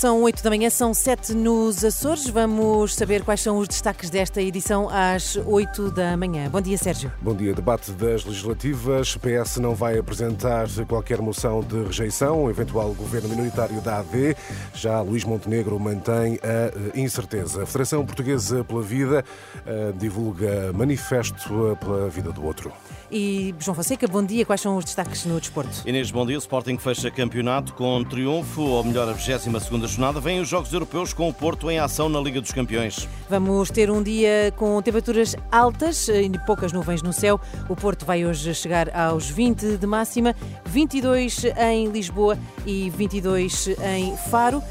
[0.00, 2.26] São 8 da manhã, são 7 nos Açores.
[2.26, 6.48] Vamos saber quais são os destaques desta edição às 8 da manhã.
[6.48, 7.12] Bom dia, Sérgio.
[7.20, 7.52] Bom dia.
[7.52, 9.14] Debate das legislativas.
[9.16, 14.34] PS não vai apresentar qualquer moção de rejeição ao eventual governo minoritário da AD.
[14.72, 17.64] Já Luís Montenegro mantém a incerteza.
[17.64, 19.22] A Federação Portuguesa pela Vida
[19.66, 22.72] eh, divulga manifesto pela vida do outro.
[23.12, 24.46] E João Fonseca, bom dia.
[24.46, 25.86] Quais são os destaques no desporto?
[25.86, 26.36] Inês, bom dia.
[26.36, 30.20] O Sporting fecha campeonato com triunfo, ou melhor, a 22 jornada.
[30.20, 33.08] Vêm os Jogos Europeus com o Porto em ação na Liga dos Campeões.
[33.28, 37.40] Vamos ter um dia com temperaturas altas e poucas nuvens no céu.
[37.68, 40.34] O Porto vai hoje chegar aos 20 de máxima,
[40.66, 44.62] 22 em Lisboa e 22 em Faro.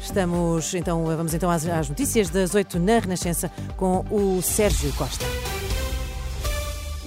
[0.00, 5.24] Estamos então, vamos então às, às notícias das 8 na Renascença com o Sérgio Costa.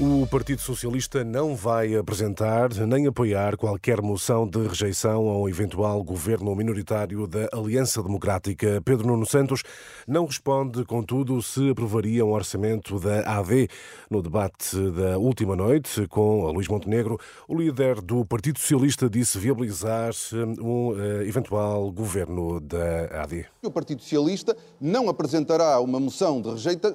[0.03, 6.55] O Partido Socialista não vai apresentar nem apoiar qualquer moção de rejeição ao eventual governo
[6.55, 8.81] minoritário da Aliança Democrática.
[8.83, 9.61] Pedro Nuno Santos
[10.07, 13.67] não responde, contudo, se aprovaria um orçamento da AD.
[14.09, 20.13] No debate da última noite com Luís Montenegro, o líder do Partido Socialista disse viabilizar
[20.59, 23.45] um eh, eventual governo da AD.
[23.61, 26.49] O Partido Socialista não apresentará uma moção de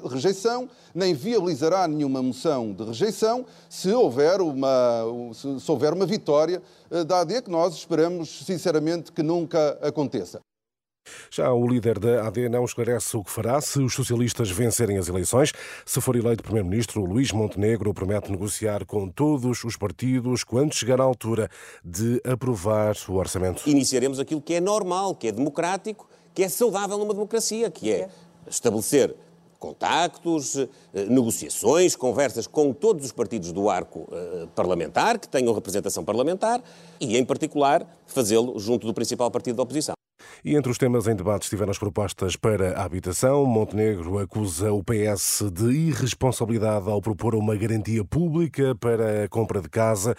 [0.08, 5.02] rejeição, nem viabilizará nenhuma moção de rejeição rejeição se houver uma,
[5.32, 10.40] se houver uma vitória eh, da AD, que nós esperamos sinceramente que nunca aconteça.
[11.30, 15.08] Já o líder da AD não esclarece o que fará se os socialistas vencerem as
[15.08, 15.52] eleições.
[15.84, 21.04] Se for eleito Primeiro-Ministro, Luís Montenegro promete negociar com todos os partidos quando chegar à
[21.04, 21.48] altura
[21.84, 23.62] de aprovar o orçamento.
[23.68, 28.08] Iniciaremos aquilo que é normal, que é democrático, que é saudável numa democracia, que é
[28.48, 29.14] estabelecer
[29.58, 30.68] contactos, eh,
[31.08, 36.62] negociações, conversas com todos os partidos do arco eh, parlamentar, que tenham representação parlamentar,
[37.00, 39.95] e, em particular, fazê-lo junto do principal partido da oposição.
[40.46, 43.44] E entre os temas em debate estiveram as propostas para a habitação.
[43.46, 49.68] Montenegro acusa o PS de irresponsabilidade ao propor uma garantia pública para a compra de
[49.68, 50.14] casa.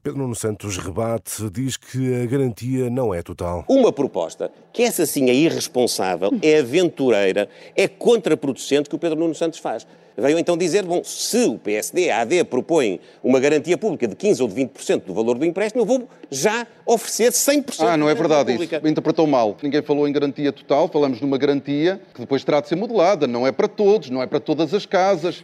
[0.00, 3.64] Pedro Nuno Santos rebate, diz que a garantia não é total.
[3.68, 9.34] Uma proposta que essa sim é irresponsável, é aventureira, é contraproducente que o Pedro Nuno
[9.34, 9.84] Santos faz
[10.16, 14.40] veio então dizer, bom, se o PSD, a AD, propõe uma garantia pública de 15%
[14.40, 18.14] ou de 20% do valor do empréstimo, eu vou já oferecer 100% Ah, não é
[18.14, 18.86] verdade isso.
[18.86, 19.56] Interpretou mal.
[19.62, 23.26] Ninguém falou em garantia total, falamos numa garantia que depois terá de ser modelada.
[23.26, 25.42] Não é para todos, não é para todas as casas.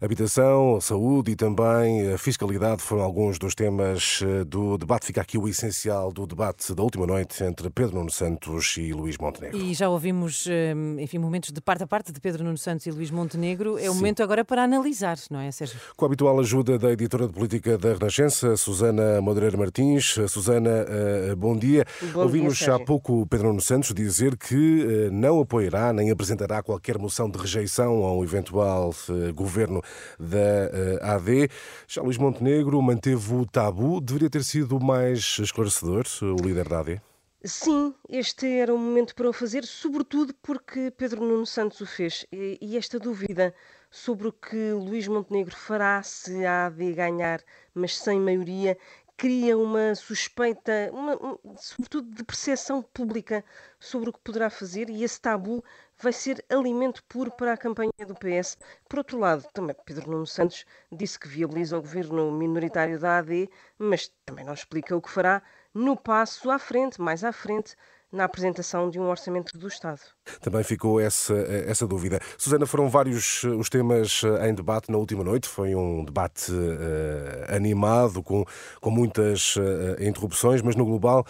[0.00, 5.06] Habitação, saúde e também a fiscalidade foram alguns dos temas eh, do debate.
[5.06, 9.16] Fica aqui o essencial do debate da última noite entre Pedro Nuno Santos e Luís
[9.18, 9.58] Montenegro.
[9.58, 12.90] E já ouvimos, eh, enfim, momentos de parte a parte de Pedro Nuno Santos e
[12.90, 13.78] Luís Montenegro.
[13.78, 13.98] É o Sim.
[13.98, 15.78] momento agora para analisar, não é, Sérgio?
[15.96, 20.16] Com a habitual ajuda da editora de política da Renascença, Susana Moreira Martins.
[20.28, 21.84] Susana, eh, bom dia.
[22.12, 26.98] Bom Ouvimos dia, há pouco Pedro Nuno Santos dizer que não apoiará nem apresentará qualquer
[26.98, 28.94] moção de rejeição ao eventual
[29.34, 29.82] governo governo
[30.18, 31.50] da eh, AD.
[31.86, 34.00] Já Luís Montenegro manteve o tabu.
[34.00, 37.00] Deveria ter sido mais esclarecedor, o líder da AD?
[37.44, 42.26] Sim, este era o momento para o fazer, sobretudo porque Pedro Nuno Santos o fez.
[42.32, 43.54] E esta dúvida
[43.90, 47.40] sobre o que Luís Montenegro fará se a AD ganhar,
[47.72, 48.76] mas sem maioria,
[49.18, 51.18] cria uma suspeita, uma,
[51.56, 53.44] sobretudo de percepção pública
[53.80, 55.62] sobre o que poderá fazer, e esse tabu
[56.00, 58.56] vai ser alimento puro para a campanha do PS.
[58.88, 63.50] Por outro lado, também Pedro Nuno Santos disse que viabiliza o governo minoritário da AD,
[63.76, 65.42] mas também não explica o que fará
[65.74, 67.74] no passo à frente, mais à frente,
[68.10, 70.00] na apresentação de um orçamento do Estado.
[70.40, 72.20] Também ficou essa, essa dúvida.
[72.38, 75.46] Susana, foram vários eh, os temas eh, em debate na última noite.
[75.48, 78.44] Foi um debate uh, animado, com,
[78.80, 79.60] com muitas uh,
[80.00, 81.26] interrupções, mas no global,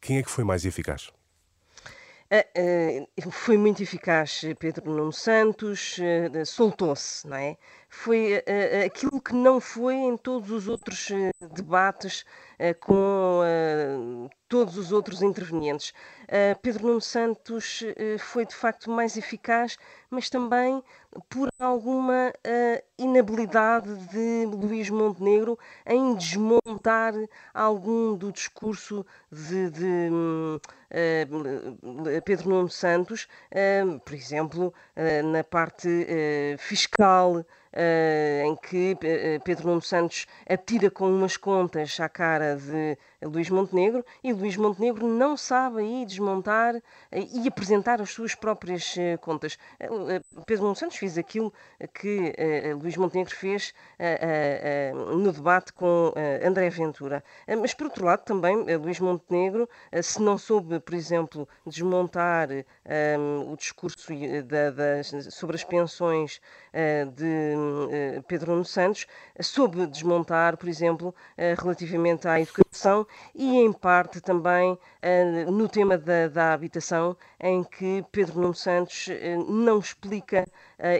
[0.00, 1.10] quem é que foi mais eficaz?
[2.28, 5.96] Uh, foi muito eficaz Pedro Nuno Santos,
[6.44, 7.56] soltou-se, não é?
[7.96, 12.24] Foi uh, aquilo que não foi em todos os outros uh, debates
[12.60, 15.92] uh, com todos os outros intervenientes.
[16.62, 17.82] Pedro Nuno Santos
[18.20, 19.76] foi de facto mais eficaz,
[20.08, 20.80] mas também
[21.28, 22.32] por alguma
[22.96, 27.12] inabilidade de Luís Montenegro em desmontar
[27.52, 30.10] algum do discurso de, de
[32.24, 33.26] Pedro Nuno Santos,
[34.04, 34.72] por exemplo,
[35.24, 35.88] na parte
[36.58, 37.44] fiscal
[38.44, 42.96] em que uh, Pedro Nuno Santos atira com umas contas à cara de
[43.26, 46.80] Luís Montenegro e Luís Montenegro não sabe aí desmontar uh,
[47.12, 49.58] e apresentar as suas próprias contas.
[50.46, 51.52] Pedro Nuno Santos fez aquilo
[51.94, 52.32] que
[52.80, 53.72] Luís Montenegro fez
[55.22, 56.12] no debate com
[56.44, 57.22] André Ventura.
[57.60, 59.68] mas, por outro lado, também Luís Montenegro,
[60.02, 62.48] se não soube, por exemplo, desmontar
[63.48, 63.98] o discurso
[65.30, 66.40] sobre as pensões
[67.14, 67.54] de
[67.90, 69.06] eh, Pedro Nuno Santos
[69.40, 75.96] soube desmontar, por exemplo, eh, relativamente à educação e, em parte, também eh, no tema
[75.98, 79.08] da, da habitação, em que Pedro Nuno Santos
[79.48, 80.46] não explica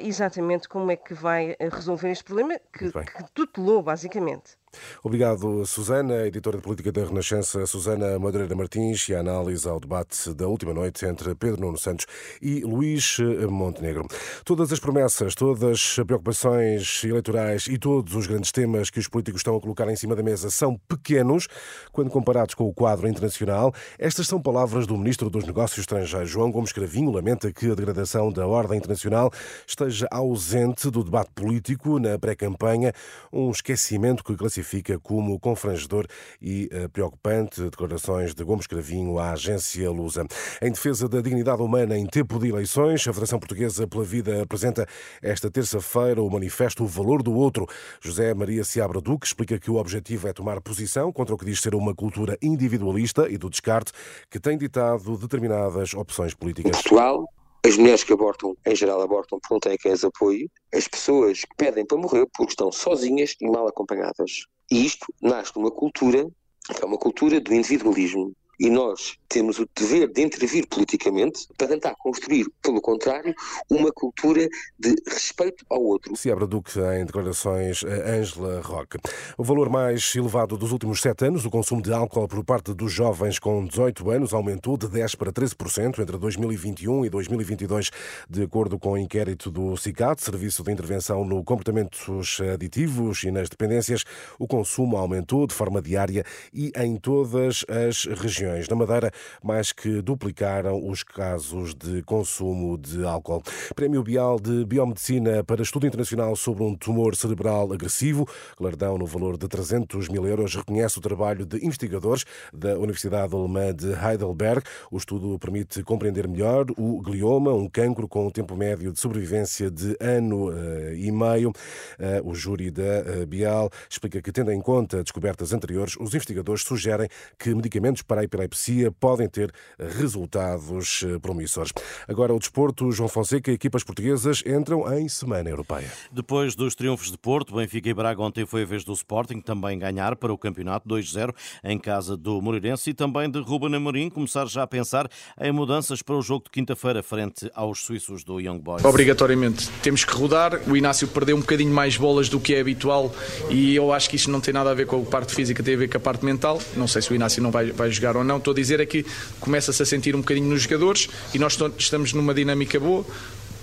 [0.03, 4.57] exatamente como é que vai resolver este problema, que, que tutelou, basicamente.
[5.03, 10.35] Obrigado, Susana, editora de política da Renascença, Susana Madureira Martins, e a análise ao debate
[10.35, 12.07] da última noite entre Pedro Nuno Santos
[12.43, 13.17] e Luís
[13.49, 14.07] Montenegro.
[14.45, 19.41] Todas as promessas, todas as preocupações eleitorais e todos os grandes temas que os políticos
[19.41, 21.49] estão a colocar em cima da mesa são pequenos
[21.93, 23.73] quando comparados com o quadro internacional.
[23.99, 28.31] Estas são palavras do Ministro dos Negócios Estrangeiros, João Gomes Cravinho, lamenta que a degradação
[28.31, 29.31] da ordem internacional
[29.67, 32.93] esteja ausente do debate político na pré-campanha,
[33.33, 36.07] um esquecimento que classifica identifica como confrangedor
[36.43, 40.27] e eh, preocupante declarações de Gomes Cravinho à agência Lusa.
[40.61, 44.87] Em defesa da dignidade humana em tempo de eleições, a Federação Portuguesa pela Vida apresenta
[45.23, 47.67] esta terça-feira o manifesto O Valor do Outro.
[48.01, 51.61] José Maria Seabra Duque explica que o objetivo é tomar posição contra o que diz
[51.61, 53.93] ser uma cultura individualista e do descarte
[54.29, 56.73] que tem ditado determinadas opções políticas.
[56.73, 57.25] Portugal
[57.67, 60.49] as mulheres que abortam, em geral, abortam porque não têm quem as apoie.
[60.73, 64.47] As pessoas que pedem para morrer porque estão sozinhas e mal acompanhadas.
[64.71, 66.27] E isto nasce de uma cultura,
[66.75, 68.33] que é uma cultura do individualismo.
[68.59, 73.35] E nós temos o dever de intervir politicamente para tentar construir, pelo contrário,
[73.69, 74.49] uma cultura
[74.79, 76.17] de respeito ao outro.
[76.17, 78.99] Se abre Duque em declarações a Ângela Roque.
[79.37, 82.93] O valor mais elevado dos últimos sete anos, o consumo de álcool por parte dos
[82.93, 87.91] jovens com 18 anos, aumentou de 10% para 13% entre 2021 e 2022,
[88.29, 93.49] de acordo com o inquérito do CICAT, Serviço de Intervenção no Comportamentos Aditivos e nas
[93.49, 94.05] Dependências.
[94.39, 98.46] O consumo aumentou de forma diária e em todas as regiões.
[98.47, 99.11] Na Madeira,
[99.43, 103.43] mais que duplicaram os casos de consumo de álcool.
[103.75, 108.27] Prémio Bial de Biomedicina para Estudo Internacional sobre um tumor cerebral agressivo,
[108.59, 113.75] galardão no valor de 300 mil euros, reconhece o trabalho de investigadores da Universidade Alemã
[113.75, 114.63] de Heidelberg.
[114.91, 119.71] O estudo permite compreender melhor o glioma, um cancro com um tempo médio de sobrevivência
[119.71, 121.53] de ano eh, e meio.
[121.99, 126.63] Eh, o júri da eh, Bial explica que, tendo em conta descobertas anteriores, os investigadores
[126.63, 127.09] sugerem
[127.39, 131.73] que medicamentos para a epilepsia podem ter resultados eh, promissores.
[132.07, 135.91] Agora o desporto, João Fonseca, equipas portuguesas entram em semana europeia.
[136.13, 139.79] Depois dos triunfos de Porto, Benfica e Braga ontem foi a vez do Sporting também
[139.79, 141.35] ganhar para o campeonato 2-0
[141.65, 145.09] em casa do Moreirense e também de Ruben Amorim começar já a pensar
[145.41, 148.85] em mudanças para o jogo de quinta-feira frente aos suíços do Young Boys.
[148.85, 150.61] Obrigatoriamente temos que rodar.
[150.69, 153.13] O Inácio perdeu um bocadinho mais bolas do que é habitual
[153.51, 155.75] e eu acho que isso não tem nada a ver com a parte física, tem
[155.75, 156.61] a ver com a parte mental.
[156.77, 158.26] Não sei se o Inácio não vai, vai jogar ou não.
[158.37, 159.05] Estou a dizer é que
[159.41, 163.05] começa-se a sentir um bocadinho nos jogadores e nós estamos numa dinâmica boa.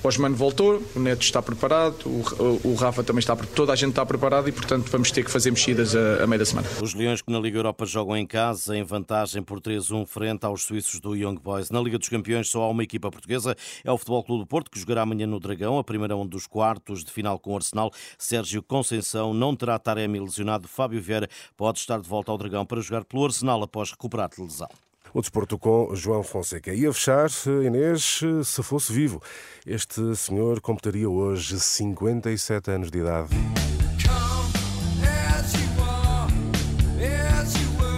[0.04, 3.92] O voltou, o Neto está preparado, o, o, Rafa também está preparado, toda a gente
[3.92, 6.68] está preparada e, portanto, vamos ter que fazer mexidas a, a meio da semana.
[6.82, 10.64] Os Leões que na Liga Europa jogam em casa, em vantagem por 3-1 frente aos
[10.64, 11.70] suíços do Young Boys.
[11.70, 14.70] Na Liga dos Campeões só há uma equipa portuguesa, é o Futebol Clube do Porto,
[14.70, 17.90] que jogará amanhã no Dragão, a primeira um dos quartos de final com o Arsenal.
[18.18, 20.68] Sérgio Conceição não terá Taremi lesionado.
[20.68, 24.42] Fábio Vieira pode estar de volta ao Dragão para jogar pelo Arsenal após recuperar de
[24.42, 24.68] lesão
[25.14, 26.74] o desporto com João Fonseca.
[26.74, 27.30] E a fechar,
[27.66, 29.22] Inês, se fosse vivo,
[29.66, 33.30] este senhor completaria hoje 57 anos de idade.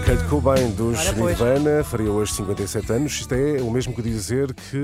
[0.06, 0.98] Kurt Cobain dos.
[1.16, 3.12] Nirvana faria hoje 57 anos.
[3.14, 4.78] Isto é o mesmo que dizer que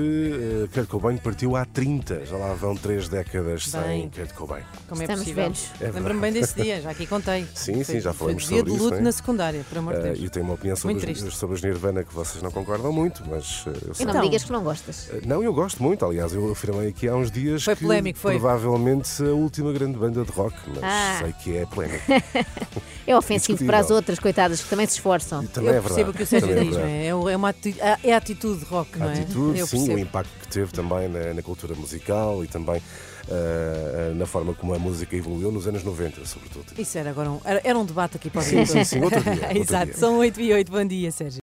[0.64, 2.26] uh, Kurt Cobain partiu há 30.
[2.26, 4.10] Já lá vão três décadas Bem.
[4.12, 4.62] sem Kurt Cobain.
[4.88, 5.44] Como é Estamos possível?
[5.44, 5.70] velhos.
[5.80, 7.46] É Lembro-me bem desse dia, já aqui contei.
[7.54, 9.04] Sim, sim, já falamos Foi dia sobre de isso, luto não é?
[9.04, 10.18] na secundária, por amor de Uh, Deus.
[10.20, 13.64] e tenho uma opinião sobre os, sobre os Nirvana que vocês não concordam muito, mas
[13.66, 14.04] uh, eu sei.
[14.04, 14.22] Então, Então.
[14.22, 15.08] digas que não gostas.
[15.08, 16.04] Uh, Não, eu gosto muito.
[16.04, 18.32] Aliás, eu afirmei aqui há uns dias Foi que polémico, foi.
[18.38, 21.18] provavelmente a última grande banda de rock, mas Ah.
[21.22, 22.02] sei que é polémico.
[23.04, 25.11] É ofensivo para as outras, coitadas, que também se esforçam.
[25.44, 26.10] E também Eu é percebo verdade.
[26.10, 27.06] o que o Sérgio é diz, é?
[27.06, 27.54] É o- É, uma
[28.02, 29.20] é a atitude rock, não A é?
[29.20, 29.98] atitude, Eu sim, o percebo.
[29.98, 32.82] impacto que teve também na, na cultura musical e também
[33.30, 36.72] ah, na forma como a música evoluiu nos anos 90, sobretudo.
[36.78, 39.20] Isso era agora um, era, era um debate aqui para o Sim, sim, sim, outro
[39.22, 39.96] dia, outro Exato, dia.
[39.96, 40.72] são 8 e 8.
[40.72, 41.40] Bom dia, Sérgio.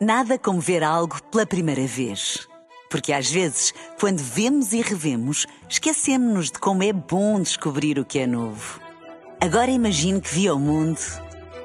[0.00, 2.46] Nada como ver algo pela primeira vez.
[2.90, 8.18] Porque às vezes, quando vemos e revemos, esquecemos-nos de como é bom descobrir o que
[8.20, 8.80] é novo.
[9.40, 10.98] Agora imagine que viu o mundo